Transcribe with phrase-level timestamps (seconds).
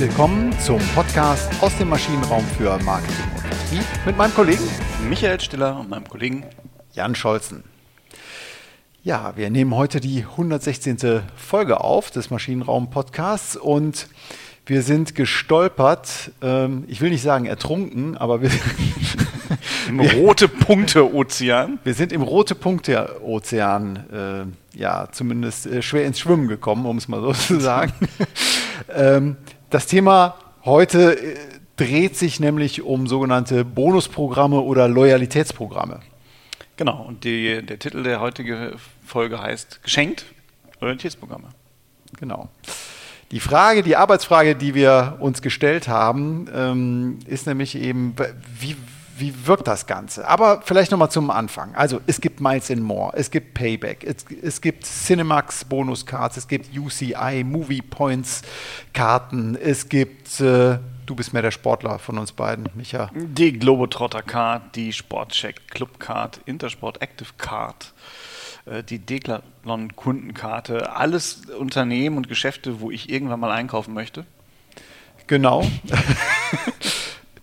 [0.00, 4.64] willkommen zum Podcast aus dem Maschinenraum für Marketing und Vertrieb mit meinem Kollegen
[5.06, 6.42] Michael Stiller und meinem Kollegen
[6.94, 7.64] Jan Scholzen.
[9.02, 11.20] Ja, wir nehmen heute die 116.
[11.36, 14.08] Folge auf des Maschinenraum-Podcasts und
[14.64, 18.50] wir sind gestolpert, ähm, ich will nicht sagen ertrunken, aber wir,
[19.88, 21.78] im rote Punkte-Ozean.
[21.84, 27.06] Wir sind im rote Punkte-Ozean, äh, ja, zumindest äh, schwer ins Schwimmen gekommen, um es
[27.06, 27.92] mal so zu sagen.
[28.94, 29.36] ähm,
[29.70, 30.34] das Thema
[30.64, 31.36] heute äh,
[31.76, 36.00] dreht sich nämlich um sogenannte Bonusprogramme oder Loyalitätsprogramme.
[36.76, 38.72] Genau, und die, der Titel der heutigen
[39.04, 40.26] Folge heißt Geschenkt
[40.80, 41.48] Loyalitätsprogramme.
[42.18, 42.48] Genau.
[43.30, 48.14] Die Frage, die Arbeitsfrage, die wir uns gestellt haben, ähm, ist nämlich eben,
[48.58, 48.76] wie,
[49.20, 50.26] wie wirkt das Ganze?
[50.26, 51.74] Aber vielleicht nochmal zum Anfang.
[51.74, 56.48] Also es gibt Miles in More, es gibt Payback, es, es gibt Cinemax Bonuscards, es
[56.48, 58.42] gibt UCI Movie Points
[58.92, 63.10] Karten, es gibt, äh, du bist mehr der Sportler von uns beiden, Micha.
[63.14, 67.92] Die Globetrotter Card, die Sportcheck Club Card, Intersport Active Card
[68.66, 74.24] äh, die Decathlon Kundenkarte, alles Unternehmen und Geschäfte, wo ich irgendwann mal einkaufen möchte.
[75.26, 75.64] Genau.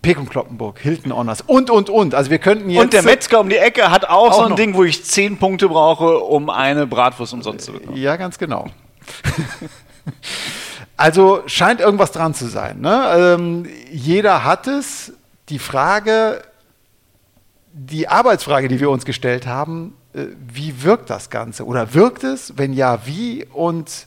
[0.02, 2.14] Pek und Kloppenburg, Hilton Honors und, und, und.
[2.14, 2.82] Also wir könnten jetzt...
[2.82, 4.56] Und der Metzger um die Ecke hat auch, auch so ein noch.
[4.56, 7.96] Ding, wo ich zehn Punkte brauche, um eine Bratwurst umsonst zu bekommen.
[7.96, 8.68] Ja, ganz genau.
[10.96, 12.80] also scheint irgendwas dran zu sein.
[12.80, 13.10] Ne?
[13.16, 15.12] Ähm, jeder hat es.
[15.48, 16.42] Die Frage,
[17.72, 21.64] die Arbeitsfrage, die wir uns gestellt haben, äh, wie wirkt das Ganze?
[21.64, 22.58] Oder wirkt es?
[22.58, 23.46] Wenn ja, wie?
[23.46, 24.06] Und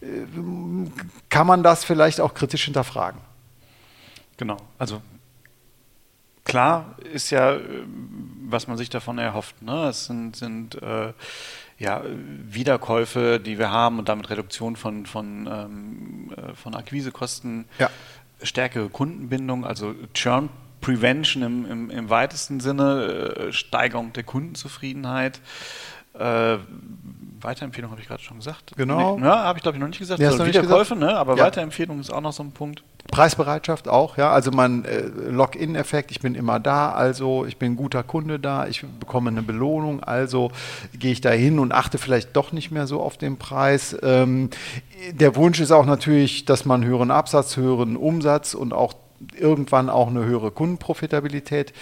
[0.00, 0.06] äh,
[1.28, 3.20] kann man das vielleicht auch kritisch hinterfragen?
[4.38, 4.56] Genau.
[4.78, 5.02] Also
[6.44, 7.60] klar ist ja, äh,
[8.46, 9.62] was man sich davon erhofft.
[9.62, 9.88] Ne?
[9.88, 11.12] Es sind, sind äh,
[11.78, 17.88] ja, Wiederkäufe, die wir haben und damit Reduktion von, von, ähm, von Akquisekosten, ja.
[18.42, 25.40] stärkere Kundenbindung, also Churn Prevention im, im, im weitesten Sinne, äh, Steigerung der Kundenzufriedenheit.
[26.18, 26.58] Äh,
[27.40, 28.72] Weiterempfehlung habe ich gerade schon gesagt.
[28.76, 29.18] Genau.
[29.18, 30.20] Nee, ja, habe ich glaube ich noch nicht gesagt.
[30.20, 31.16] Ja, also Wiederkäufe, ne?
[31.16, 31.44] aber ja.
[31.44, 32.82] Weiterempfehlung ist auch noch so ein Punkt.
[33.10, 34.30] Preisbereitschaft auch, ja.
[34.30, 38.66] Also mein äh, Login-Effekt, ich bin immer da, also ich bin ein guter Kunde da,
[38.66, 40.50] ich bekomme eine Belohnung, also
[40.98, 43.96] gehe ich da hin und achte vielleicht doch nicht mehr so auf den Preis.
[44.02, 44.50] Ähm,
[45.12, 48.94] der Wunsch ist auch natürlich, dass man höheren Absatz, höheren Umsatz und auch
[49.38, 51.74] irgendwann auch eine höhere Kundenprofitabilität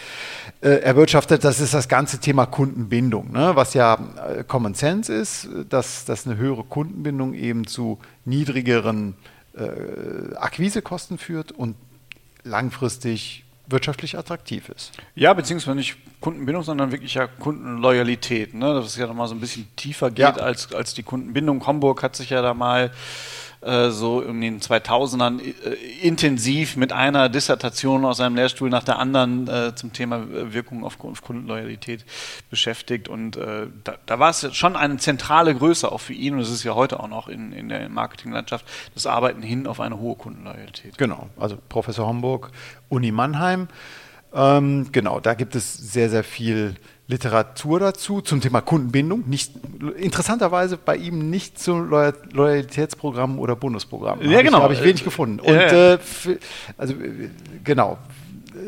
[0.61, 1.45] äh, erwirtschaftet.
[1.45, 3.53] Das ist das ganze Thema Kundenbindung, ne?
[3.55, 9.38] was ja äh, Common Sense ist, dass, dass eine höhere Kundenbindung eben zu niedrigeren äh,
[10.37, 11.77] Akquisekosten führt und
[12.45, 14.93] langfristig wirtschaftlich attraktiv ist.
[15.15, 18.55] Ja, beziehungsweise nicht Kundenbindung, sondern wirklich ja Kundenloyalität.
[18.55, 18.75] Ne?
[18.75, 20.33] Das ist ja nochmal so ein bisschen tiefer geht ja.
[20.33, 21.67] als, als die Kundenbindung.
[21.67, 22.91] Homburg hat sich ja da mal
[23.61, 28.99] äh, so in den 2000ern äh, intensiv mit einer Dissertation aus einem Lehrstuhl nach der
[28.99, 32.05] anderen äh, zum Thema Wirkung auf, auf Kundenloyalität
[32.51, 33.09] beschäftigt.
[33.09, 36.51] Und äh, da, da, war es schon eine zentrale Größe auch für ihn, und es
[36.51, 38.65] ist ja heute auch noch in, in der Marketinglandschaft,
[38.95, 40.97] das Arbeiten hin auf eine hohe Kundenloyalität.
[40.97, 42.53] Genau, also Professor Homburg,
[42.89, 43.69] Uni Mannheim.
[44.33, 46.77] Ähm, genau, da gibt es sehr, sehr viel
[47.09, 49.25] Literatur dazu zum Thema Kundenbindung.
[49.27, 49.53] Nicht,
[49.97, 54.31] interessanterweise bei ihm nicht zu Loyalitätsprogrammen oder Bonusprogrammen.
[54.31, 54.63] Ja, genau.
[54.63, 55.41] Habe ich wenig gefunden.
[55.41, 55.99] Und ja, Äh,
[56.77, 56.95] also
[57.65, 57.97] genau.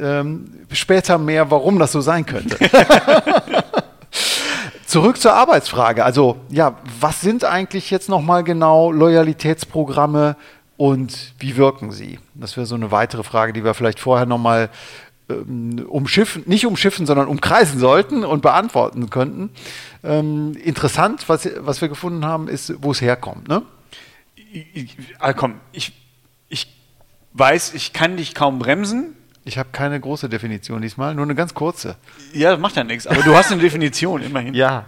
[0.00, 2.56] Ähm, später mehr, warum das so sein könnte.
[4.86, 6.02] Zurück zur Arbeitsfrage.
[6.02, 10.36] Also ja, was sind eigentlich jetzt nochmal genau Loyalitätsprogramme
[10.78, 12.18] und wie wirken sie?
[12.34, 14.70] Das wäre so eine weitere Frage, die wir vielleicht vorher nochmal
[15.30, 19.50] ähm, umschiffen, nicht umschiffen, sondern umkreisen sollten und beantworten könnten.
[20.02, 23.48] Ähm, interessant, was, was wir gefunden haben, ist, wo es herkommt.
[23.48, 23.62] Ne?
[24.74, 25.92] Ich, ah, komm, ich,
[26.48, 26.74] ich
[27.32, 29.16] weiß, ich kann dich kaum bremsen.
[29.44, 31.96] Ich habe keine große Definition diesmal, nur eine ganz kurze.
[32.32, 34.54] Ja, das macht ja nichts, aber du hast eine Definition, immerhin.
[34.54, 34.86] Ja.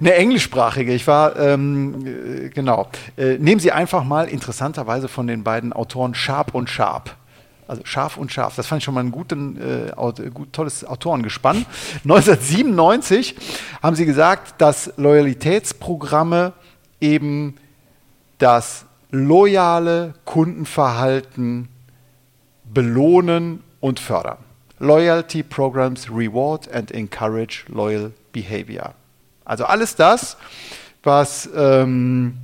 [0.00, 0.92] eine englischsprachige.
[0.92, 2.88] Ich war, ähm, äh, genau.
[3.16, 7.16] Äh, nehmen Sie einfach mal interessanterweise von den beiden Autoren Sharp und Sharp.
[7.68, 8.54] Also scharf und scharf.
[8.56, 11.66] Das fand ich schon mal ein guten, äh, gut, tolles Autorengespann.
[12.04, 13.34] 1997
[13.82, 16.52] haben sie gesagt, dass Loyalitätsprogramme
[17.00, 17.56] eben
[18.38, 21.68] das loyale Kundenverhalten
[22.64, 24.38] belohnen und fördern.
[24.78, 28.94] Loyalty Programs reward and encourage loyal behavior.
[29.44, 30.36] Also alles das,
[31.02, 32.36] was ähm,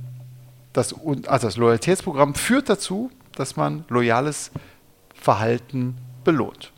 [0.73, 0.95] das,
[1.27, 4.72] also das Loyalitätsprogramm führt dazu, dass man loyales Verhalten
[6.23, 6.71] belohnt.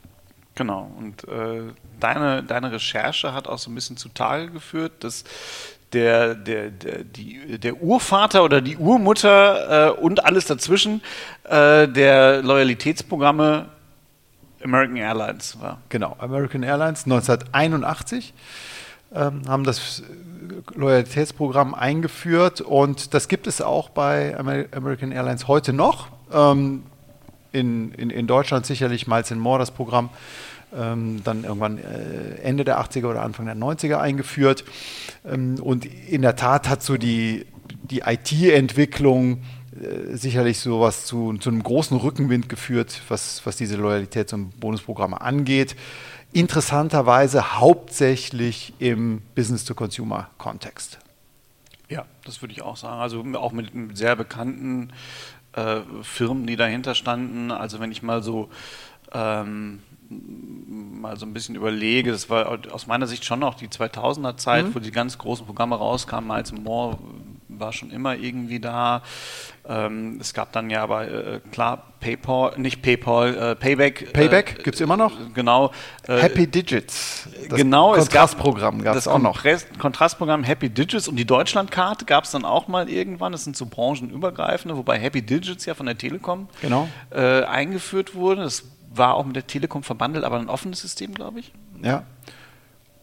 [0.56, 0.92] Genau.
[0.98, 5.24] Und äh, deine, deine Recherche hat auch so ein bisschen zutage geführt, dass
[5.94, 11.02] der, der, der, die, der Urvater oder die Urmutter äh, und alles dazwischen
[11.44, 13.68] äh, der Loyalitätsprogramme
[14.64, 15.80] American Airlines war.
[15.90, 18.34] Genau, American Airlines 1981
[19.14, 20.04] ähm, haben das
[20.74, 26.10] Loyalitätsprogramm eingeführt und das gibt es auch bei American Airlines heute noch.
[26.34, 26.84] Ähm,
[27.56, 30.10] in, in, in Deutschland sicherlich Miles and More das Programm
[30.76, 34.66] ähm, dann irgendwann äh, Ende der 80er oder Anfang der 90er eingeführt.
[35.26, 37.46] Ähm, und in der Tat hat so die,
[37.84, 39.44] die IT-Entwicklung
[39.80, 45.22] äh, sicherlich sowas zu, zu einem großen Rückenwind geführt, was, was diese Loyalitäts- und Bonusprogramme
[45.22, 45.76] angeht.
[46.34, 51.00] Interessanterweise hauptsächlich im Business-to-Consumer-Kontext.
[51.88, 53.00] Ja, das würde ich auch sagen.
[53.00, 54.92] Also auch mit, mit sehr bekannten
[55.56, 57.52] äh, Firmen, die dahinter standen.
[57.52, 58.50] Also wenn ich mal so
[59.14, 59.80] ähm,
[60.10, 64.66] mal so ein bisschen überlege, das war aus meiner Sicht schon noch die 2000er Zeit,
[64.66, 64.76] mhm.
[64.76, 67.00] wo die ganz großen Programme rauskamen, als More
[67.60, 69.02] war schon immer irgendwie da.
[69.68, 74.14] Ähm, es gab dann ja aber äh, klar PayPal, nicht PayPal, äh, Payback.
[74.14, 75.14] Payback äh, gibt es immer noch?
[75.34, 75.72] Genau.
[76.08, 77.28] Äh, Happy Digits.
[77.50, 79.44] Das genau, Kontrastprogramm gab es auch noch.
[79.80, 83.32] Kontrastprogramm Happy Digits und die Deutschlandkarte gab es dann auch mal irgendwann.
[83.32, 86.88] Das sind so branchenübergreifende, wobei Happy Digits ja von der Telekom genau.
[87.10, 88.44] Äh, eingeführt wurde.
[88.44, 88.64] Das
[88.94, 91.52] war auch mit der Telekom verbandelt, aber ein offenes System, glaube ich.
[91.82, 92.04] Ja.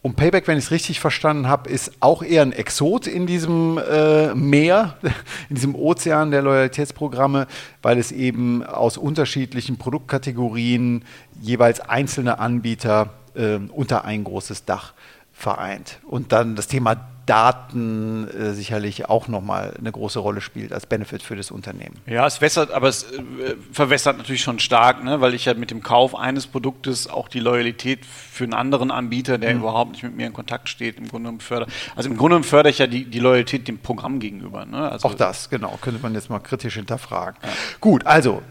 [0.03, 3.79] Und Payback, wenn ich es richtig verstanden habe, ist auch eher ein Exot in diesem
[3.79, 4.97] äh, Meer,
[5.49, 7.47] in diesem Ozean der Loyalitätsprogramme,
[7.83, 11.05] weil es eben aus unterschiedlichen Produktkategorien
[11.41, 14.93] jeweils einzelne Anbieter äh, unter ein großes Dach
[15.33, 16.01] vereint.
[16.05, 21.23] Und dann das Thema Daten äh, sicherlich auch nochmal eine große Rolle spielt als Benefit
[21.23, 21.97] für das Unternehmen.
[22.07, 25.21] Ja, es wässert, aber es äh, verwässert natürlich schon stark, ne?
[25.21, 29.39] weil ich ja mit dem Kauf eines Produktes auch die Loyalität für einen anderen Anbieter,
[29.39, 29.61] der mhm.
[29.61, 31.71] überhaupt nicht mit mir in Kontakt steht, im Grunde fördere.
[31.95, 34.67] Also im Grunde fördere ich ja die, die Loyalität dem Programm gegenüber.
[34.67, 34.91] Ne?
[34.91, 37.39] Also auch das, genau, könnte man jetzt mal kritisch hinterfragen.
[37.43, 37.49] Ja.
[37.81, 38.43] Gut, also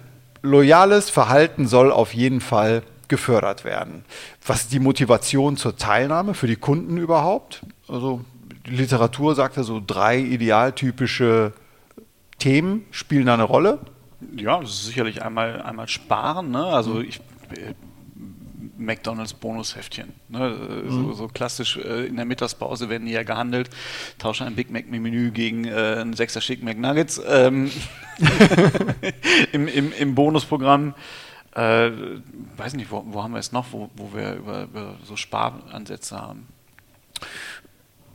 [0.42, 4.06] loyales Verhalten soll auf jeden Fall gefördert werden.
[4.46, 7.62] Was ist die Motivation zur Teilnahme für die Kunden überhaupt?
[7.90, 8.22] Also
[8.66, 11.54] Literatur sagt ja so drei idealtypische
[12.38, 13.80] Themen spielen da eine Rolle.
[14.36, 16.52] Ja, das ist sicherlich einmal, einmal sparen.
[16.52, 16.64] Ne?
[16.64, 17.06] Also mhm.
[17.06, 17.20] ich
[17.56, 17.74] äh,
[18.78, 20.14] McDonalds Bonusheftchen.
[20.28, 20.86] Ne?
[20.88, 21.14] So, mhm.
[21.14, 23.70] so, klassisch äh, in der Mittagspause werden die ja gehandelt.
[24.18, 27.22] Tausche ein Big Mac Menü gegen äh, ein Sechser Schick McNuggets.
[27.28, 27.72] Ähm,
[29.52, 30.94] Im, im, Im Bonusprogramm.
[31.56, 31.92] Äh,
[32.58, 36.20] weiß nicht, wo, wo, haben wir es noch, wo, wo wir über, über so Sparansätze
[36.20, 36.48] haben?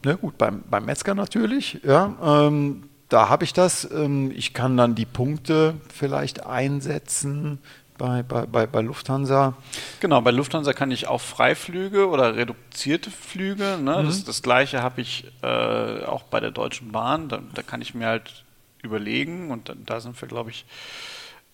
[0.07, 2.15] Na ne, gut, beim, beim Metzger natürlich, ja.
[2.23, 3.91] Ähm, da habe ich das.
[3.91, 7.59] Ähm, ich kann dann die Punkte vielleicht einsetzen
[7.99, 9.55] bei, bei, bei, Lufthansa.
[9.99, 13.79] Genau, bei Lufthansa kann ich auch Freiflüge oder reduzierte Flüge.
[13.83, 14.03] Ne?
[14.03, 14.07] Mhm.
[14.07, 17.29] Das, das gleiche habe ich äh, auch bei der Deutschen Bahn.
[17.29, 18.45] Da, da, kann ich mir halt
[18.85, 20.67] überlegen und da, da sind wir, glaube ich,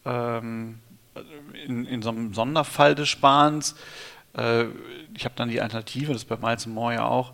[0.04, 0.78] ähm,
[1.66, 3.76] in, in so einem Sonderfall des Sparens.
[4.36, 4.64] Äh,
[5.14, 7.32] ich habe dann die Alternative, das ist bei Miles More ja auch,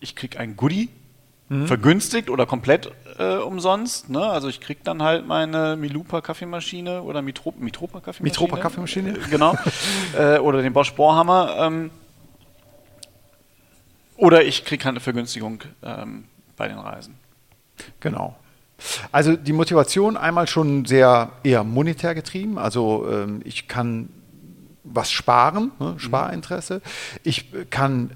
[0.00, 0.88] ich kriege ein Goodie,
[1.48, 1.66] mhm.
[1.66, 4.08] vergünstigt oder komplett äh, umsonst.
[4.08, 4.22] Ne?
[4.22, 8.24] Also ich kriege dann halt meine Milupa Kaffeemaschine oder Mitro Mitropa Kaffeemaschine.
[8.24, 9.10] Mitropa Kaffeemaschine?
[9.10, 9.56] Äh, genau.
[10.18, 11.56] äh, oder den Bosch Bohrhammer.
[11.58, 11.90] Ähm,
[14.16, 16.24] oder ich kriege halt eine Vergünstigung ähm,
[16.56, 17.14] bei den Reisen.
[18.00, 18.36] Genau.
[19.12, 22.58] Also die Motivation einmal schon sehr eher monetär getrieben.
[22.58, 24.08] Also ähm, ich kann
[24.84, 25.92] was sparen, ne?
[25.92, 25.98] Mhm.
[25.98, 26.82] Sparinteresse.
[27.22, 28.10] Ich kann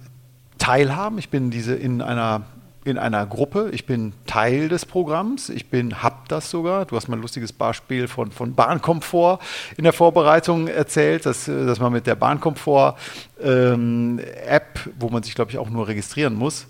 [0.65, 1.19] teilhaben.
[1.19, 2.43] Ich bin diese in einer
[2.85, 3.71] in einer Gruppe.
[3.73, 5.49] Ich bin Teil des Programms.
[5.49, 6.85] Ich bin, hab das sogar.
[6.85, 9.39] Du hast mal ein lustiges Beispiel von, von Bahnkomfort
[9.79, 14.21] in der Vorbereitung erzählt, dass, dass man mit der Bahnkomfort-App, ähm,
[14.99, 16.67] wo man sich, glaube ich, auch nur registrieren muss,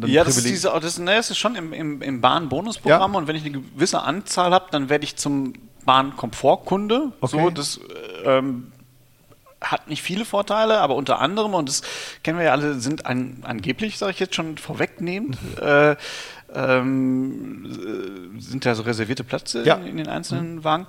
[0.00, 3.18] ja, ja das, ist diese, das, ne, das ist schon im, im, im Bahn-Bonusprogramm ja.
[3.18, 5.54] und wenn ich eine gewisse Anzahl habe, dann werde ich zum
[5.84, 7.12] Bahnkomfortkunde.
[7.20, 7.42] Okay.
[7.42, 7.80] So, das
[8.24, 8.71] ähm,
[9.62, 11.82] hat nicht viele Vorteile, aber unter anderem, und das
[12.22, 15.96] kennen wir ja alle, sind an, angeblich, sage ich jetzt schon vorwegnehmend, äh,
[16.54, 19.76] ähm, sind ja so reservierte Plätze ja.
[19.76, 20.64] in, in, den einzelnen mhm.
[20.64, 20.86] Wagen.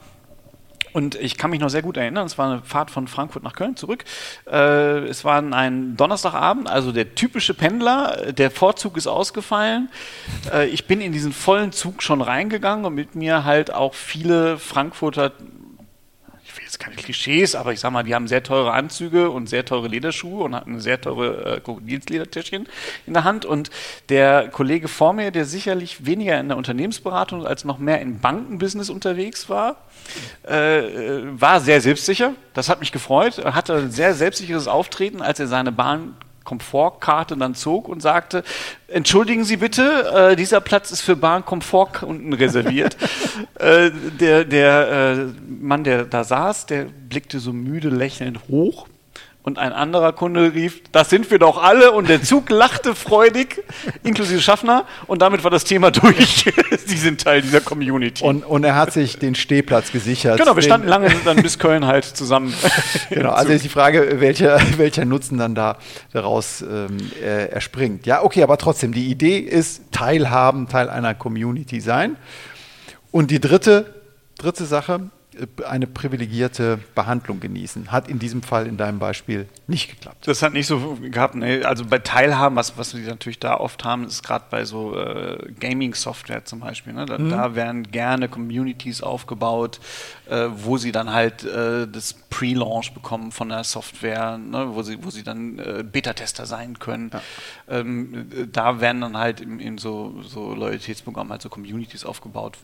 [0.94, 3.53] Und ich kann mich noch sehr gut erinnern, es war eine Fahrt von Frankfurt nach
[3.53, 4.06] Köln zurück.
[4.46, 9.89] Äh, es war ein Donnerstagabend, also der typische Pendler, der Vorzug ist ausgefallen.
[10.53, 14.60] Äh, ich bin in diesen vollen Zug schon reingegangen und mit mir halt auch viele
[14.60, 15.32] Frankfurter
[16.62, 19.88] jetzt keine Klischees, aber ich sag mal, die haben sehr teure Anzüge und sehr teure
[19.88, 22.67] Lederschuhe und hatten sehr teure äh, Krokodilsledertäschchen
[23.05, 23.45] in der Hand.
[23.45, 23.72] Und
[24.10, 28.89] der Kollege vor mir, der sicherlich weniger in der Unternehmensberatung als noch mehr im Bankenbusiness
[28.89, 29.77] unterwegs war,
[30.43, 30.83] äh,
[31.31, 32.33] war sehr selbstsicher.
[32.53, 33.38] Das hat mich gefreut.
[33.38, 38.43] Er hatte ein sehr selbstsicheres Auftreten, als er seine Bahn Komfortkarte dann zog und sagte,
[38.88, 42.97] entschuldigen Sie bitte, äh, dieser Platz ist für Bahnkomfortkunden reserviert.
[43.59, 48.88] äh, der der äh, Mann, der da saß, der blickte so müde lächelnd hoch
[49.43, 51.91] und ein anderer Kunde rief, das sind wir doch alle.
[51.91, 53.62] Und der Zug lachte freudig,
[54.03, 54.85] inklusive Schaffner.
[55.05, 56.45] Und damit war das Thema durch.
[56.85, 58.23] Sie sind Teil dieser Community.
[58.23, 60.39] Und, und er hat sich den Stehplatz gesichert.
[60.39, 62.53] Genau, wir standen lange dann bis Köln halt zusammen.
[63.09, 65.77] genau, also ist die Frage, welcher, welcher Nutzen dann da
[66.13, 68.05] daraus ähm, äh, erspringt.
[68.05, 72.15] Ja, okay, aber trotzdem, die Idee ist Teilhaben, Teil einer Community sein.
[73.12, 73.93] Und die dritte,
[74.38, 75.09] dritte Sache,
[75.68, 77.92] eine privilegierte Behandlung genießen.
[77.92, 80.28] Hat in diesem Fall in deinem Beispiel nicht geklappt.
[80.28, 81.36] Das hat nicht so gehabt.
[81.36, 81.63] Nee.
[81.63, 85.52] Also bei Teilhaben, was, was wir natürlich da oft haben, ist gerade bei so äh,
[85.60, 86.94] Gaming-Software zum Beispiel.
[86.94, 87.06] Ne?
[87.06, 87.30] Da, mhm.
[87.30, 89.80] da, werden gerne Communities aufgebaut,
[90.30, 94.70] äh, wo sie dann halt äh, das Pre-Launch bekommen von der Software, ne?
[94.74, 97.12] wo, sie, wo sie dann äh, Beta-Tester sein können.
[97.13, 97.22] Ja.
[97.80, 102.58] Ähm, da werden dann halt in, in so, so Loyalitätsprogrammen halt so Communities aufgebaut,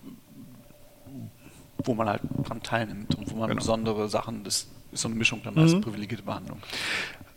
[1.84, 3.60] wo man halt dran teilnimmt und wo man genau.
[3.60, 5.82] besondere Sachen, das ist so eine Mischung dann als mhm.
[5.82, 6.60] privilegierte Behandlung.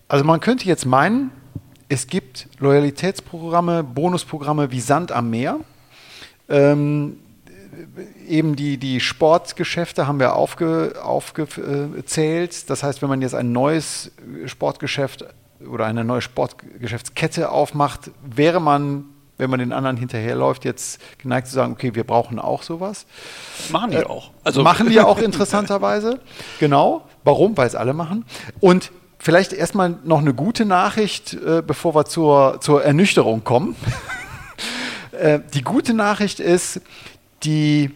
[0.08, 1.30] Also man könnte jetzt meinen,
[1.88, 5.60] es gibt Loyalitätsprogramme, Bonusprogramme wie Sand am Meer.
[6.48, 7.18] Ähm,
[8.28, 12.68] eben die, die Sportgeschäfte haben wir aufge, aufgezählt.
[12.70, 14.12] Das heißt, wenn man jetzt ein neues
[14.46, 15.24] Sportgeschäft
[15.66, 19.04] oder eine neue Sportgeschäftskette aufmacht, wäre man
[19.42, 23.06] wenn man den anderen hinterherläuft, jetzt geneigt zu sagen, okay, wir brauchen auch sowas.
[23.72, 24.30] Machen die äh, auch.
[24.44, 26.20] Also machen die auch interessanterweise.
[26.60, 27.02] Genau.
[27.24, 27.56] Warum?
[27.56, 28.24] Weil es alle machen.
[28.60, 33.74] Und vielleicht erstmal noch eine gute Nachricht, äh, bevor wir zur, zur Ernüchterung kommen.
[35.10, 36.80] äh, die gute Nachricht ist,
[37.42, 37.90] die,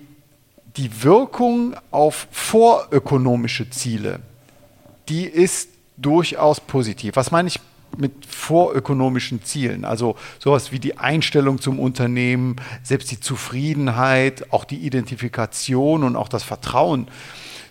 [0.76, 4.18] die Wirkung auf vorökonomische Ziele,
[5.08, 7.14] die ist durchaus positiv.
[7.14, 7.60] Was meine ich
[7.98, 9.84] mit vorökonomischen Zielen.
[9.84, 16.28] Also sowas wie die Einstellung zum Unternehmen, selbst die Zufriedenheit, auch die Identifikation und auch
[16.28, 17.08] das Vertrauen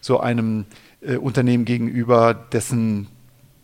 [0.01, 0.65] so einem
[1.01, 3.07] äh, Unternehmen gegenüber, dessen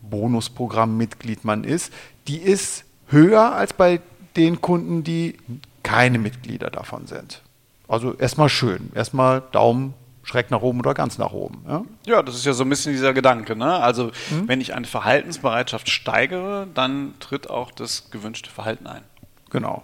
[0.02, 1.94] Bonusprogramm Mitglied man ist,
[2.28, 4.02] die ist höher als bei
[4.36, 5.38] den Kunden, die
[5.84, 7.42] keine Mitglieder davon sind.
[7.88, 11.64] Also erstmal schön, erstmal Daumen schräg nach oben oder ganz nach oben.
[11.68, 13.56] Ja, ja das ist ja so ein bisschen dieser Gedanke.
[13.56, 13.74] Ne?
[13.74, 14.48] Also mhm.
[14.48, 19.04] wenn ich eine Verhaltensbereitschaft steigere, dann tritt auch das gewünschte Verhalten ein.
[19.50, 19.84] Genau.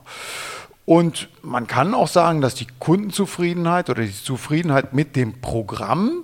[0.86, 6.24] Und man kann auch sagen, dass die Kundenzufriedenheit oder die Zufriedenheit mit dem Programm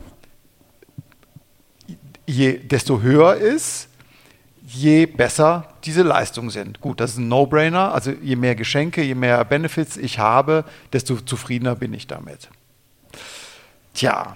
[2.25, 3.89] je, desto höher ist,
[4.65, 6.79] je besser diese Leistungen sind.
[6.79, 7.93] Gut, das ist ein No-Brainer.
[7.93, 12.49] Also je mehr Geschenke, je mehr Benefits ich habe, desto zufriedener bin ich damit.
[13.93, 14.35] Tja,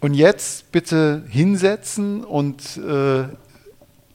[0.00, 3.24] und jetzt bitte hinsetzen und äh,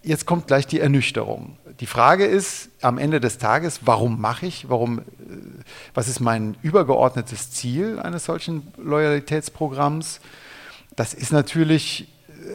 [0.04, 1.58] jetzt kommt gleich die Ernüchterung.
[1.82, 5.04] Die Frage ist am Ende des Tages, warum mache ich, warum, äh,
[5.94, 10.22] was ist mein übergeordnetes Ziel eines solchen Loyalitätsprogramms?
[10.96, 12.08] Das ist natürlich,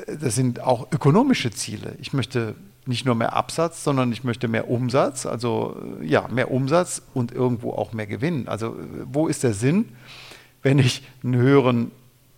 [0.07, 1.97] äh, das sind auch ökonomische Ziele.
[2.01, 2.55] Ich möchte
[2.87, 7.33] nicht nur mehr Absatz, sondern ich möchte mehr Umsatz, also äh, ja, mehr Umsatz und
[7.33, 8.47] irgendwo auch mehr Gewinn.
[8.49, 9.89] Also wo ist der Sinn,
[10.63, 11.91] wenn ich einen höheren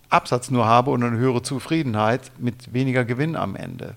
[0.09, 3.95] Absatz nur habe und eine höhere Zufriedenheit mit weniger Gewinn am Ende.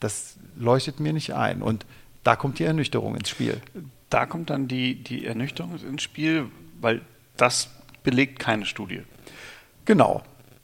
[0.00, 1.62] Das leuchtet mir nicht ein.
[1.62, 1.86] Und
[2.24, 3.60] da kommt die Ernüchterung ins Spiel.
[4.10, 6.46] Da kommt dann die, die Ernüchterung ins Spiel,
[6.80, 7.00] weil
[7.36, 7.70] das
[8.02, 9.02] belegt keine Studie.
[9.84, 10.22] Genau.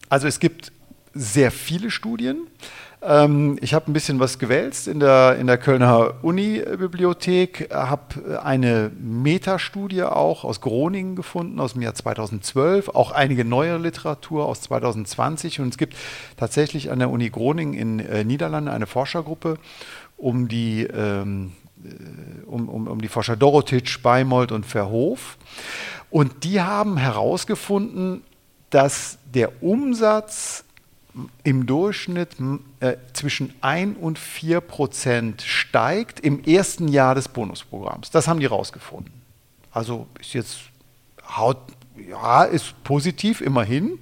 [0.09, 0.73] Also es gibt
[1.15, 2.47] sehr viele Studien.
[3.01, 8.91] Ähm, ich habe ein bisschen was gewälzt in der, in der Kölner Uni-Bibliothek, habe eine
[8.99, 15.61] Metastudie auch aus Groningen gefunden, aus dem Jahr 2012, auch einige neue Literatur aus 2020
[15.61, 15.97] und es gibt
[16.37, 19.59] tatsächlich an der Uni Groningen in äh, Niederlande eine Forschergruppe
[20.17, 21.53] um die, ähm,
[21.85, 25.39] äh, um, um, um die Forscher Dorotitsch, Beimold und Verhof
[26.11, 28.25] und die haben herausgefunden,
[28.71, 30.65] dass der Umsatz
[31.45, 32.37] im Durchschnitt
[32.81, 38.11] äh, zwischen 1 und 4 Prozent steigt im ersten Jahr des Bonusprogramms.
[38.11, 39.13] Das haben die rausgefunden.
[39.71, 40.59] Also ist jetzt
[41.37, 41.59] haut,
[42.09, 43.99] ja, ist positiv immerhin,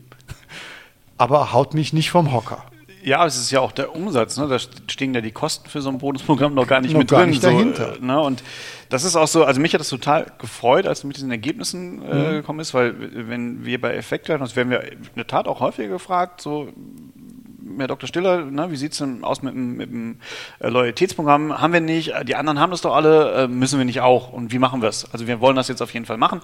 [1.19, 2.65] aber haut mich nicht vom Hocker.
[3.07, 4.37] Ja, es ist ja auch der Umsatz.
[4.37, 4.49] Ne?
[4.49, 7.21] Da stehen ja die Kosten für so ein Bonusprogramm noch gar nicht noch mit gar
[7.21, 7.31] drin.
[7.31, 7.95] Nicht dahinter.
[7.95, 8.21] So, ne?
[8.21, 8.43] Und
[8.89, 12.03] das ist auch so, also mich hat das total gefreut, als du mit diesen Ergebnissen
[12.03, 12.31] äh, mhm.
[12.33, 12.97] gekommen ist, weil
[13.29, 16.69] wenn wir bei Effekt werden, das werden wir in der Tat auch häufiger gefragt, so
[17.79, 18.09] Herr Dr.
[18.09, 20.17] Stiller, ne, wie sieht es denn aus mit, mit dem
[20.59, 21.61] äh, Loyalitätsprogramm?
[21.61, 24.33] Haben wir nicht, die anderen haben das doch alle, äh, müssen wir nicht auch?
[24.33, 25.13] Und wie machen wir es?
[25.13, 26.41] Also wir wollen das jetzt auf jeden Fall machen.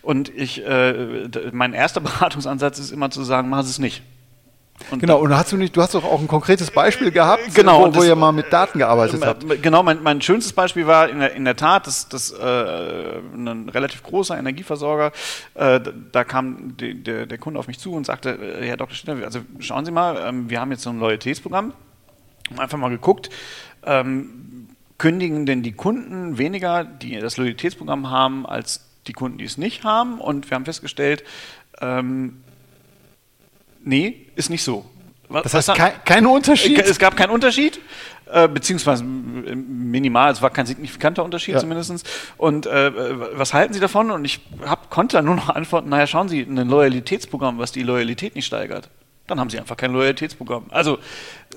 [0.00, 4.02] Und ich, äh, mein erster Beratungsansatz ist immer zu sagen, machen Sie es nicht.
[4.90, 7.86] Und genau, und hast du nicht, du hast doch auch ein konkretes Beispiel gehabt, genau,
[7.86, 9.62] wo, wo ihr mal mit Daten gearbeitet äh, habt.
[9.62, 13.68] Genau, mein, mein schönstes Beispiel war in der, in der Tat, dass, dass äh, ein
[13.68, 15.12] relativ großer Energieversorger,
[15.54, 15.80] äh,
[16.12, 18.94] da kam die, der, der Kunde auf mich zu und sagte, äh, Herr Dr.
[18.94, 21.72] Schindler, also schauen Sie mal, ähm, wir haben jetzt so ein Loyalitätsprogramm,
[22.56, 23.30] einfach mal geguckt,
[23.84, 24.68] ähm,
[24.98, 29.84] kündigen denn die Kunden weniger, die das Loyalitätsprogramm haben, als die Kunden, die es nicht
[29.84, 30.20] haben.
[30.20, 31.24] Und wir haben festgestellt,
[31.80, 32.42] ähm,
[33.86, 34.84] nee, ist nicht so.
[35.28, 36.78] Was, das heißt, kein, kein Unterschied?
[36.78, 37.80] Es gab keinen Unterschied.
[38.28, 41.60] Äh, beziehungsweise minimal, es war kein signifikanter Unterschied ja.
[41.60, 42.04] zumindest.
[42.36, 44.10] Und äh, was halten Sie davon?
[44.10, 47.84] Und ich hab, konnte dann nur noch antworten, naja, schauen Sie, ein Loyalitätsprogramm, was die
[47.84, 48.88] Loyalität nicht steigert,
[49.28, 50.66] dann haben Sie einfach kein Loyalitätsprogramm.
[50.70, 50.98] Also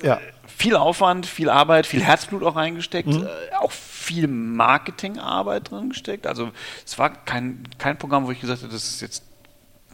[0.02, 0.20] ja.
[0.46, 3.24] viel Aufwand, viel Arbeit, viel Herzblut auch reingesteckt, mhm.
[3.24, 6.28] äh, auch viel Marketingarbeit drin gesteckt.
[6.28, 6.50] Also
[6.86, 9.24] es war kein, kein Programm, wo ich gesagt habe, das ist jetzt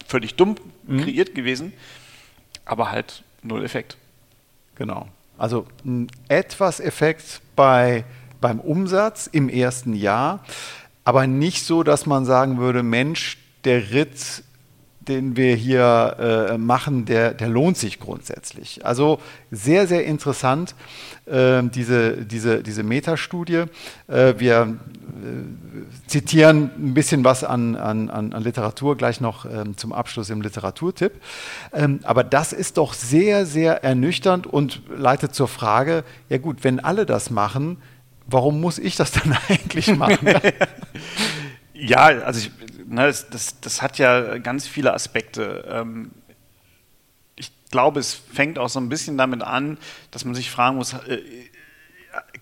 [0.07, 1.00] völlig dumm mhm.
[1.00, 1.73] kreiert gewesen,
[2.66, 3.96] aber halt null Effekt.
[4.75, 5.08] Genau.
[5.38, 5.66] Also
[6.28, 8.04] etwas Effekt bei,
[8.40, 10.44] beim Umsatz im ersten Jahr,
[11.04, 14.42] aber nicht so, dass man sagen würde, Mensch, der Ritt
[15.08, 18.84] den wir hier äh, machen, der, der lohnt sich grundsätzlich.
[18.84, 19.20] Also
[19.50, 20.75] sehr, sehr interessant,
[21.26, 23.64] äh, diese, diese, diese Metastudie.
[24.08, 29.92] Äh, wir äh, zitieren ein bisschen was an, an, an Literatur gleich noch ähm, zum
[29.92, 31.12] Abschluss im Literaturtipp.
[31.72, 36.80] Ähm, aber das ist doch sehr, sehr ernüchternd und leitet zur Frage, ja gut, wenn
[36.80, 37.78] alle das machen,
[38.26, 40.28] warum muss ich das dann eigentlich machen?
[41.75, 42.50] ja, also ich,
[42.88, 45.64] ne, das, das, das, hat ja ganz viele Aspekte.
[45.69, 46.11] Ähm,
[47.37, 49.78] ich glaube, es fängt auch so ein bisschen damit an,
[50.11, 51.21] dass man sich fragen muss, äh,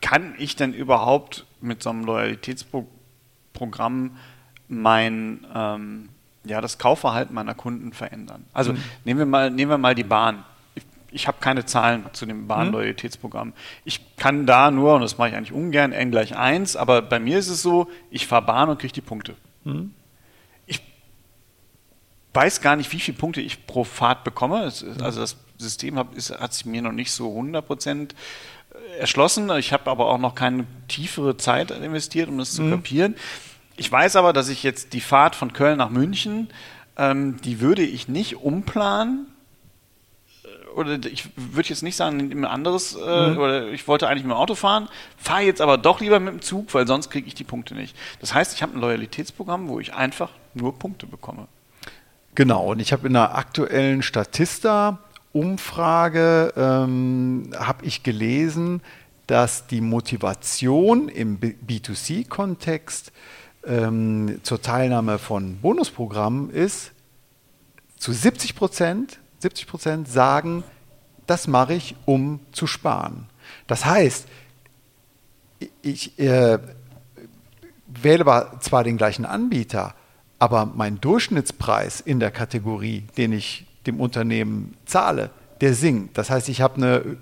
[0.01, 4.17] kann ich denn überhaupt mit so einem Loyalitätsprogramm
[4.69, 6.09] mein, ähm,
[6.45, 8.45] ja, das Kaufverhalten meiner Kunden verändern?
[8.53, 8.79] Also mhm.
[9.05, 10.45] nehmen, wir mal, nehmen wir mal die Bahn.
[10.75, 13.53] Ich, ich habe keine Zahlen zu dem Bahnloyalitätsprogramm.
[13.85, 17.19] Ich kann da nur, und das mache ich eigentlich ungern, n gleich 1, aber bei
[17.19, 19.35] mir ist es so, ich fahre Bahn und kriege die Punkte.
[19.65, 19.95] Mhm
[22.35, 24.59] weiß gar nicht, wie viele Punkte ich pro Fahrt bekomme.
[24.59, 28.15] also das System hat, ist, hat sich mir noch nicht so 100 Prozent
[28.73, 29.51] äh, erschlossen.
[29.57, 32.71] Ich habe aber auch noch keine tiefere Zeit investiert, um das zu mhm.
[32.73, 33.15] kapieren.
[33.77, 36.49] Ich weiß aber, dass ich jetzt die Fahrt von Köln nach München,
[36.97, 39.27] ähm, die würde ich nicht umplanen.
[40.45, 43.39] Äh, oder ich würde jetzt nicht sagen, ein anderes, äh, mhm.
[43.39, 46.43] oder ich wollte eigentlich mit dem Auto fahren, fahre jetzt aber doch lieber mit dem
[46.43, 47.97] Zug, weil sonst kriege ich die Punkte nicht.
[48.21, 51.47] Das heißt, ich habe ein Loyalitätsprogramm, wo ich einfach nur Punkte bekomme.
[52.35, 58.83] Genau, und ich habe in einer aktuellen Statista-Umfrage ähm, habe ich gelesen,
[59.29, 63.13] dass die Motivation im B2C-Kontext
[63.65, 66.91] ähm, zur Teilnahme von Bonusprogrammen ist,
[67.97, 70.65] zu 70 Prozent, 70 Prozent sagen,
[71.29, 73.29] das mache ich, um zu sparen.
[73.69, 74.27] Das heißt,
[75.83, 76.59] ich äh,
[77.87, 79.95] wähle zwar den gleichen Anbieter,
[80.45, 85.31] aber mein Durchschnittspreis in der Kategorie, den ich dem Unternehmen zahle,
[85.63, 86.19] der sinkt.
[86.19, 87.17] Das heißt, ich habe eine,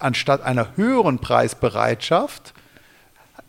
[0.00, 2.52] anstatt einer höheren Preisbereitschaft,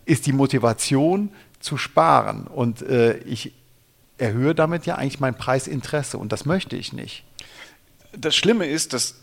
[0.05, 2.45] ist die Motivation zu sparen.
[2.45, 3.53] Und äh, ich
[4.19, 7.23] erhöhe damit ja eigentlich mein Preisinteresse und das möchte ich nicht.
[8.15, 9.15] Das Schlimme ist, dass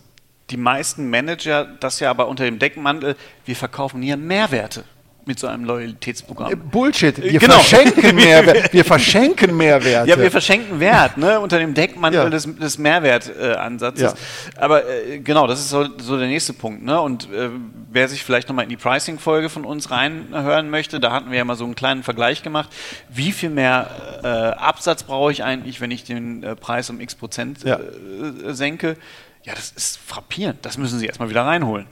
[0.50, 4.82] die meisten Manager das ja aber unter dem Deckmantel, wir verkaufen hier Mehrwerte
[5.24, 6.52] mit so einem Loyalitätsprogramm.
[6.52, 7.54] Äh, Bullshit, wir genau.
[7.54, 8.72] verschenken Mehrwert.
[8.72, 10.08] Wir verschenken Mehrwerte.
[10.08, 12.30] Ja, wir verschenken Wert, ne, unter dem Deckmantel ja.
[12.30, 14.02] des, des Mehrwertansatzes.
[14.02, 14.60] Ja.
[14.60, 16.82] Aber äh, genau, das ist so, so, der nächste Punkt.
[16.82, 17.00] Ne?
[17.00, 17.50] Und äh,
[17.90, 21.44] wer sich vielleicht nochmal in die Pricing-Folge von uns reinhören möchte, da hatten wir ja
[21.44, 22.70] mal so einen kleinen Vergleich gemacht.
[23.08, 23.90] Wie viel mehr
[24.22, 27.76] äh, Absatz brauche ich eigentlich, wenn ich den äh, Preis um x Prozent ja.
[27.76, 28.96] Äh, senke?
[29.44, 30.64] Ja, das ist frappierend.
[30.64, 31.86] Das müssen Sie erstmal wieder reinholen.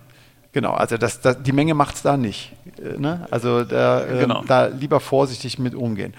[0.52, 2.52] Genau, also das, das, die Menge macht es da nicht.
[2.78, 3.26] Äh, ne?
[3.30, 4.42] Also da, äh, genau.
[4.44, 6.14] da, lieber vorsichtig mit umgehen.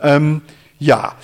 [0.00, 0.42] Ähm,
[0.78, 1.16] ja.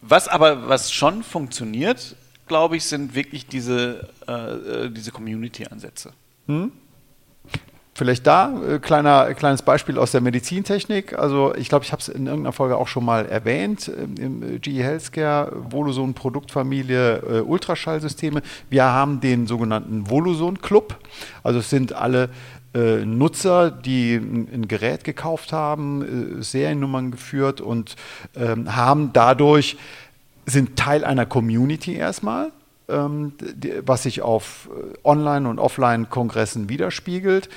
[0.00, 2.16] Was aber, was schon funktioniert,
[2.48, 6.12] glaube ich, sind wirklich diese, äh, äh diese Community-Ansätze.
[6.46, 6.72] Hm?
[7.94, 11.18] Vielleicht da, äh, kleiner, kleines Beispiel aus der Medizintechnik.
[11.18, 13.90] Also ich glaube, ich habe es in irgendeiner Folge auch schon mal erwähnt.
[13.94, 18.40] Ähm, Im GE Healthcare, Voluson Produktfamilie äh, Ultraschallsysteme.
[18.70, 20.96] Wir haben den sogenannten Voluson Club.
[21.42, 22.30] Also es sind alle
[22.74, 27.96] äh, Nutzer, die ein, ein, Gerät gekauft haben, äh, Seriennummern geführt und
[28.34, 29.76] ähm, haben dadurch,
[30.46, 32.52] sind Teil einer Community erstmal
[32.88, 37.48] was sich auf äh, Online- und Offline-Kongressen widerspiegelt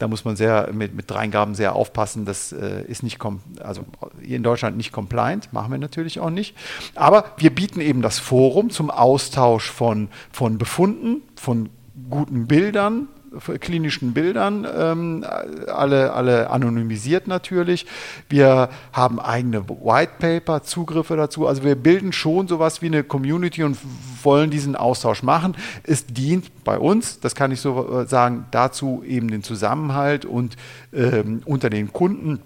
[0.00, 2.24] Da muss man sehr mit, mit Dreingaben sehr aufpassen.
[2.24, 3.18] Das äh, ist nicht,
[3.62, 3.84] also
[4.20, 6.56] in Deutschland nicht compliant, machen wir natürlich auch nicht.
[6.94, 11.68] Aber wir bieten eben das Forum zum Austausch von, von Befunden, von
[12.08, 13.08] guten Bildern,
[13.60, 15.24] klinischen Bildern, ähm,
[15.68, 17.86] alle, alle anonymisiert natürlich.
[18.28, 21.46] Wir haben eigene White Paper, Zugriffe dazu.
[21.46, 23.78] Also wir bilden schon sowas wie eine Community und
[24.22, 25.56] wollen diesen Austausch machen.
[25.84, 30.56] Es dient bei uns, das kann ich so äh, sagen, dazu eben den Zusammenhalt und
[30.92, 32.40] ähm, unter den Kunden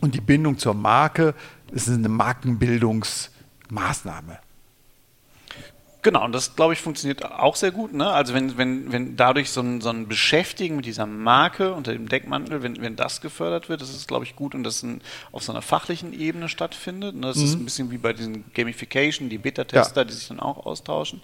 [0.00, 1.34] und die Bindung zur Marke.
[1.72, 4.38] Es ist eine Markenbildungsmaßnahme.
[6.06, 7.92] Genau, und das, glaube ich, funktioniert auch sehr gut.
[7.92, 8.08] Ne?
[8.08, 12.08] Also wenn, wenn, wenn dadurch so ein, so ein Beschäftigen mit dieser Marke unter dem
[12.08, 15.00] Deckmantel, wenn, wenn das gefördert wird, das ist, glaube ich, gut und das in,
[15.32, 17.16] auf so einer fachlichen Ebene stattfindet.
[17.16, 17.26] Ne?
[17.26, 17.44] Das mhm.
[17.44, 20.04] ist ein bisschen wie bei diesen Gamification, die Beta-Tester, ja.
[20.04, 21.22] die sich dann auch austauschen.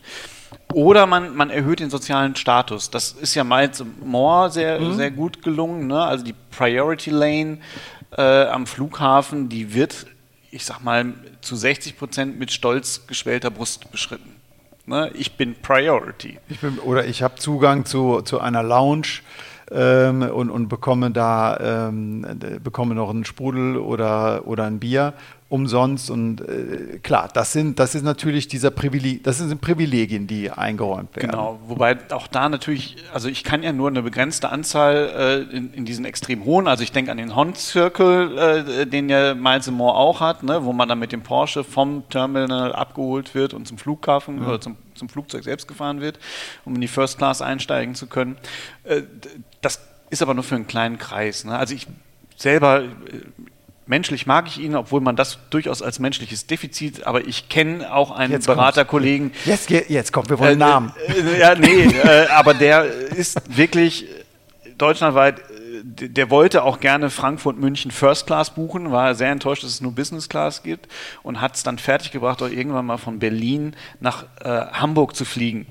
[0.73, 2.91] Oder man, man erhöht den sozialen Status.
[2.91, 4.97] Das ist ja Miles More sehr, mhm.
[4.97, 5.87] sehr gut gelungen.
[5.87, 6.03] Ne?
[6.03, 7.59] Also die Priority Lane
[8.17, 10.07] äh, am Flughafen, die wird,
[10.51, 14.32] ich sag mal, zu 60 Prozent mit stolz geschwellter Brust beschritten.
[14.87, 15.11] Ne?
[15.15, 16.39] Ich bin Priority.
[16.49, 19.21] Ich bin, oder ich habe Zugang zu, zu einer Lounge
[19.71, 22.27] ähm, und, und bekomme da ähm,
[22.63, 25.15] bekomme noch einen Sprudel oder, oder ein Bier
[25.53, 26.11] umsonst.
[26.11, 31.15] Und äh, klar, das sind, das ist natürlich dieser Privileg, das sind Privilegien, die eingeräumt
[31.15, 31.31] werden.
[31.31, 35.75] Genau, wobei auch da natürlich, also ich kann ja nur eine begrenzte Anzahl äh, in,
[35.75, 39.71] in, diesen extrem hohen, also ich denke an den Hond Circle, äh, den ja Miles
[39.71, 43.69] Moore auch hat, ne, wo man dann mit dem Porsche vom Terminal abgeholt wird und
[43.69, 44.47] zum Flughafen mhm.
[44.47, 46.19] oder zum, zum Flugzeug selbst gefahren wird,
[46.65, 48.39] um in die First Class einsteigen zu können.
[48.85, 49.03] Äh,
[49.61, 51.45] das ist aber nur für einen kleinen Kreis.
[51.45, 51.59] Ne?
[51.59, 51.87] Also ich
[52.37, 52.89] selber, äh,
[53.87, 58.11] menschlich mag ich ihn, obwohl man das durchaus als menschliches Defizit, aber ich kenne auch
[58.11, 59.33] einen jetzt Beraterkollegen.
[59.45, 60.93] Jetzt, jetzt kommt, wir wollen äh, Namen.
[61.09, 64.07] Äh, ja, nee, äh, aber der ist wirklich
[64.79, 69.71] deutschlandweit, äh, der wollte auch gerne Frankfurt, München First Class buchen, war sehr enttäuscht, dass
[69.71, 70.89] es nur Business Class gibt
[71.23, 75.67] und hat es dann fertiggebracht, auch irgendwann mal von Berlin nach äh, Hamburg zu fliegen.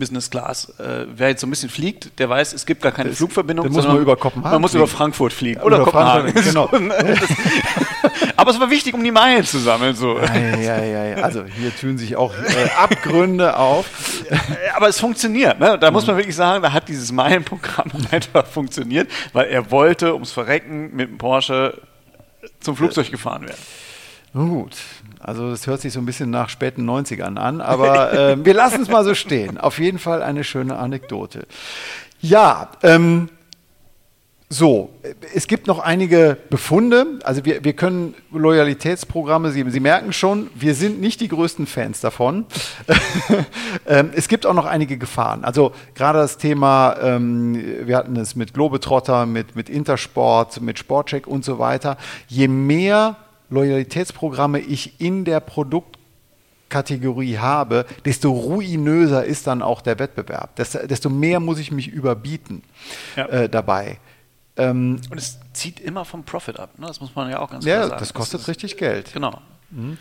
[0.00, 0.72] Business Class.
[0.78, 3.70] Äh, wer jetzt so ein bisschen fliegt, der weiß, es gibt gar keine das, Flugverbindung.
[3.70, 4.52] muss man über Kopenhagen.
[4.52, 4.84] Man muss fliegen.
[4.84, 5.60] über Frankfurt fliegen.
[5.60, 6.34] Oder, oder Kopenhagen.
[6.34, 6.70] Genau.
[8.36, 9.94] aber es war wichtig, um die Meilen zu sammeln.
[9.94, 10.18] So.
[10.18, 11.16] Ja, ja, ja.
[11.16, 13.86] Also hier tun sich auch äh, Abgründe auf.
[14.76, 15.58] aber es funktioniert.
[15.60, 15.78] Ne?
[15.78, 20.32] Da muss man wirklich sagen, da hat dieses Meilenprogramm einfach funktioniert, weil er wollte ums
[20.32, 21.80] Verrecken mit dem Porsche
[22.60, 23.60] zum Flugzeug gefahren werden.
[24.34, 24.76] Nun gut,
[25.20, 28.82] also das hört sich so ein bisschen nach späten 90ern an, aber äh, wir lassen
[28.82, 29.58] es mal so stehen.
[29.58, 31.46] Auf jeden Fall eine schöne Anekdote.
[32.20, 33.28] Ja, ähm,
[34.50, 34.90] so,
[35.34, 37.18] es gibt noch einige Befunde.
[37.24, 42.00] Also wir, wir können Loyalitätsprogramme, Sie, Sie merken schon, wir sind nicht die größten Fans
[42.00, 42.46] davon.
[43.86, 45.44] ähm, es gibt auch noch einige Gefahren.
[45.44, 51.26] Also gerade das Thema, ähm, wir hatten es mit Globetrotter, mit, mit Intersport, mit Sportcheck
[51.26, 51.96] und so weiter.
[52.28, 53.16] Je mehr
[53.50, 60.56] Loyalitätsprogramme ich in der Produktkategorie habe, desto ruinöser ist dann auch der Wettbewerb.
[60.56, 62.62] Desto mehr muss ich mich überbieten
[63.16, 63.26] ja.
[63.26, 63.98] äh, dabei.
[64.56, 66.86] Ähm, Und es zieht immer vom Profit ab, ne?
[66.86, 67.92] das muss man ja auch ganz klar ja, sagen.
[67.94, 69.12] Ja, das kostet das richtig Geld.
[69.12, 69.40] Genau.
[69.70, 69.98] Mhm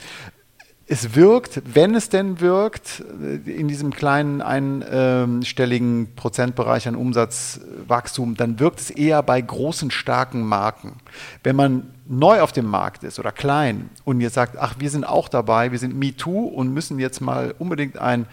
[0.86, 3.04] es wirkt, wenn es denn wirkt,
[3.46, 10.98] in diesem kleinen einstelligen Prozentbereich an Umsatzwachstum, dann wirkt es eher bei großen, starken Marken.
[11.42, 15.06] Wenn man neu auf dem Markt ist oder klein und jetzt sagt, ach, wir sind
[15.06, 18.26] auch dabei, wir sind MeToo und müssen jetzt mal unbedingt ein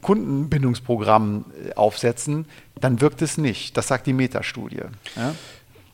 [0.00, 2.46] Kundenbindungsprogramm äh, aufsetzen,
[2.80, 3.76] dann wirkt es nicht.
[3.76, 4.82] Das sagt die Metastudie.
[5.16, 5.34] Ja?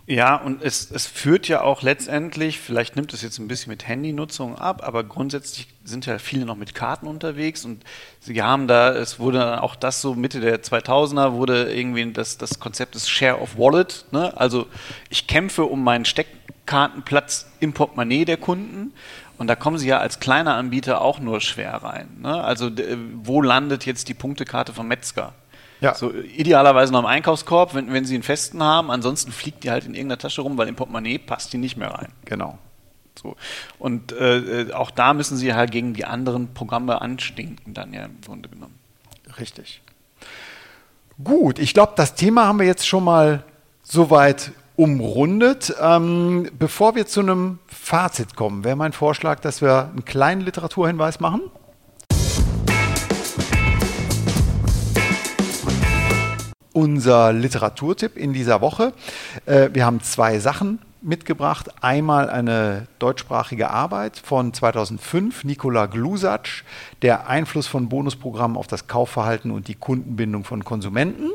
[0.08, 3.88] Ja, und es, es führt ja auch letztendlich, vielleicht nimmt es jetzt ein bisschen mit
[3.88, 7.82] Handynutzung ab, aber grundsätzlich sind ja viele noch mit Karten unterwegs und
[8.20, 12.60] sie haben da, es wurde auch das so Mitte der 2000er, wurde irgendwie das, das
[12.60, 14.32] Konzept des Share of Wallet, ne?
[14.36, 14.68] also
[15.10, 18.92] ich kämpfe um meinen Steckkartenplatz im Portemonnaie der Kunden
[19.38, 22.08] und da kommen sie ja als kleiner Anbieter auch nur schwer rein.
[22.20, 22.44] Ne?
[22.44, 22.70] Also
[23.24, 25.34] wo landet jetzt die Punktekarte vom Metzger?
[25.80, 25.94] Ja.
[25.94, 28.90] So idealerweise noch im Einkaufskorb, wenn, wenn sie einen festen haben.
[28.90, 31.90] Ansonsten fliegt die halt in irgendeiner Tasche rum, weil im Portemonnaie passt die nicht mehr
[31.90, 32.12] rein.
[32.24, 32.58] Genau.
[33.18, 33.36] So.
[33.78, 38.20] Und äh, auch da müssen sie halt gegen die anderen Programme anstinken, dann ja im
[38.20, 38.74] Grunde genommen.
[39.38, 39.82] Richtig.
[41.22, 43.42] Gut, ich glaube, das Thema haben wir jetzt schon mal
[43.82, 45.74] soweit umrundet.
[45.80, 51.20] Ähm, bevor wir zu einem Fazit kommen, wäre mein Vorschlag, dass wir einen kleinen Literaturhinweis
[51.20, 51.42] machen.
[56.76, 58.92] Unser Literaturtipp in dieser Woche.
[59.46, 61.70] Äh, wir haben zwei Sachen mitgebracht.
[61.82, 66.48] Einmal eine deutschsprachige Arbeit von 2005, Nikola Glusac,
[67.00, 71.30] der Einfluss von Bonusprogrammen auf das Kaufverhalten und die Kundenbindung von Konsumenten.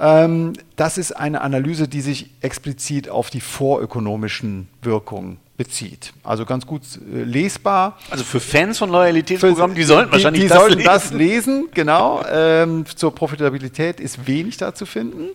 [0.00, 6.14] Ähm, das ist eine Analyse, die sich explizit auf die vorökonomischen Wirkungen bezieht.
[6.22, 7.98] Also ganz gut äh, lesbar.
[8.08, 10.86] Also für Fans von Loyalitätsprogrammen, die sollten wahrscheinlich die, die das sollten lesen.
[10.86, 12.24] das lesen, genau.
[12.32, 15.30] Ähm, zur Profitabilität ist wenig da zu finden.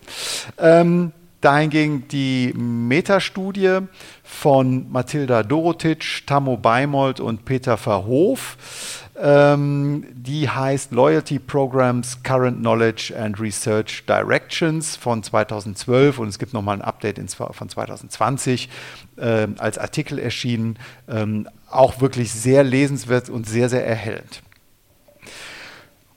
[0.58, 3.80] Ähm, dahingegen die Metastudie
[4.22, 8.56] von Mathilda Dorotic, Tammo Beimold und Peter Verhof.
[9.16, 16.52] Ähm, die heißt Loyalty Programs Current Knowledge and Research Directions von 2012 und es gibt
[16.52, 18.68] nochmal ein Update in, von 2020
[19.16, 20.78] äh, als Artikel erschienen.
[21.08, 24.42] Ähm, auch wirklich sehr lesenswert und sehr, sehr erhellend.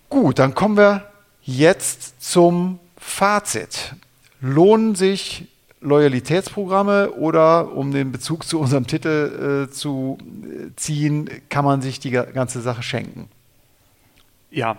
[0.10, 1.08] Gut, dann kommen wir
[1.42, 3.96] jetzt zum Fazit.
[4.40, 5.48] Lohnen sich
[5.82, 12.00] Loyalitätsprogramme oder um den Bezug zu unserem Titel äh, zu äh, ziehen, kann man sich
[12.00, 13.30] die ganze Sache schenken?
[14.50, 14.78] Ja,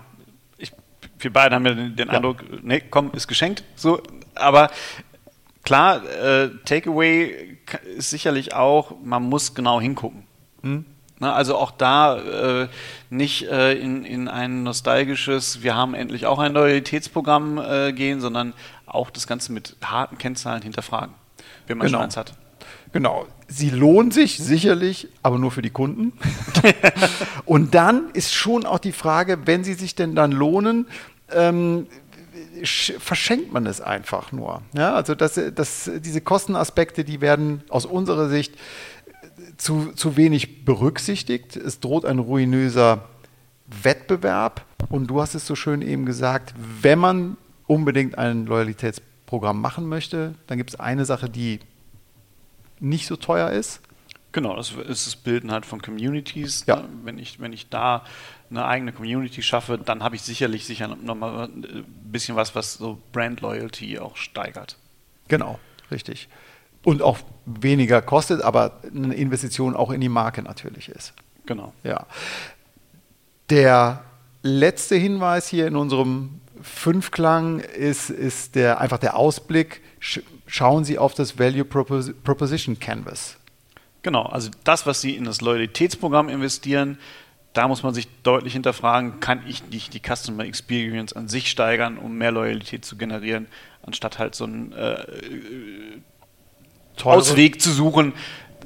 [0.57, 0.73] ich,
[1.21, 2.15] wir beide haben ja den, den ja.
[2.15, 3.63] Eindruck, nee, komm, ist geschenkt.
[3.77, 4.03] So,
[4.35, 4.71] aber
[5.69, 7.59] klar, äh, Takeaway
[7.95, 10.23] ist sicherlich auch, man muss genau hingucken.
[10.63, 10.87] Hm?
[11.19, 12.69] Na, also auch da äh,
[13.11, 18.55] nicht äh, in, in ein nostalgisches, wir haben endlich auch ein Loyalitätsprogramm äh, gehen, sondern
[18.87, 21.15] auch das Ganze mit harten Kennzahlen hinterfragen,
[21.67, 21.99] wenn man genau.
[21.99, 22.33] schon eins hat.
[22.93, 23.27] Genau.
[23.47, 26.15] Sie lohnen sich sicherlich, aber nur für die Kunden.
[27.45, 30.87] und dann ist schon auch die Frage, wenn sie sich denn dann lohnen,
[31.31, 31.89] ähm,
[32.65, 34.63] verschenkt man es einfach nur.
[34.75, 38.55] Ja, also das, das, diese Kostenaspekte, die werden aus unserer Sicht
[39.57, 41.57] zu, zu wenig berücksichtigt.
[41.57, 43.05] Es droht ein ruinöser
[43.67, 44.65] Wettbewerb.
[44.89, 50.35] Und du hast es so schön eben gesagt, wenn man unbedingt ein Loyalitätsprogramm machen möchte,
[50.47, 51.61] dann gibt es eine Sache, die
[52.81, 53.81] nicht so teuer ist.
[54.39, 56.63] Genau, das ist das Bilden halt von Communities.
[56.69, 56.77] Ja.
[56.77, 56.89] Ne?
[57.03, 58.05] Wenn, ich, wenn ich da
[58.51, 63.03] eine eigene Community schaffe, dann habe ich sicherlich sicher nochmal ein bisschen was, was so
[63.11, 64.77] Brand Loyalty auch steigert.
[65.27, 65.59] Genau,
[65.91, 66.29] richtig.
[66.85, 71.15] Und auch weniger kostet, aber eine Investition auch in die Marke natürlich ist.
[71.45, 71.73] Genau.
[71.83, 72.07] Ja.
[73.51, 74.05] Der
[74.45, 79.83] letzte Hinweis hier in unserem Fünfklang ist, ist der, einfach der Ausblick.
[80.47, 83.38] Schauen Sie auf das Value Proposition Canvas.
[84.09, 86.97] Genau, also das, was Sie in das Loyalitätsprogramm investieren,
[87.53, 91.99] da muss man sich deutlich hinterfragen, kann ich nicht die Customer Experience an sich steigern,
[91.99, 93.49] um mehr Loyalität zu generieren,
[93.83, 94.97] anstatt halt so einen äh,
[97.05, 98.15] Ausweg zu suchen.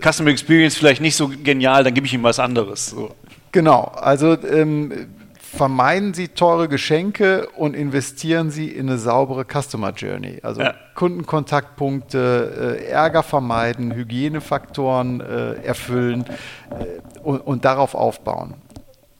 [0.00, 2.86] Customer Experience vielleicht nicht so genial, dann gebe ich ihm was anderes.
[2.86, 3.16] So.
[3.50, 5.08] Genau, also ähm,
[5.54, 10.40] vermeiden Sie teure Geschenke und investieren Sie in eine saubere Customer Journey.
[10.42, 10.74] Also ja.
[10.94, 16.24] Kundenkontaktpunkte, äh, Ärger vermeiden, Hygienefaktoren äh, erfüllen
[16.70, 18.54] äh, und, und, darauf aufbauen.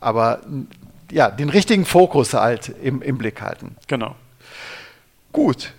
[0.01, 0.41] Aber
[1.11, 3.77] ja, den richtigen Fokus halt im, im Blick halten.
[3.87, 4.17] Genau.
[5.33, 5.73] Gut.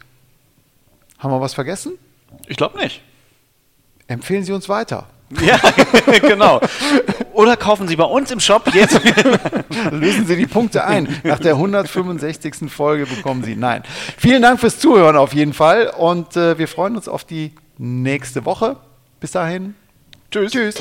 [1.17, 1.93] Haben wir was vergessen?
[2.47, 3.01] Ich glaube nicht.
[4.07, 5.07] Empfehlen Sie uns weiter.
[5.41, 5.59] Ja,
[6.21, 6.61] genau.
[7.33, 8.99] Oder kaufen Sie bei uns im Shop jetzt.
[9.91, 11.07] Lösen Sie die Punkte ein.
[11.23, 12.69] Nach der 165.
[12.69, 13.55] Folge bekommen Sie.
[13.55, 13.83] Nein.
[14.17, 15.91] Vielen Dank fürs Zuhören auf jeden Fall.
[15.97, 18.77] Und äh, wir freuen uns auf die nächste Woche.
[19.19, 19.75] Bis dahin.
[20.31, 20.51] Tschüss.
[20.51, 20.75] Tschüss.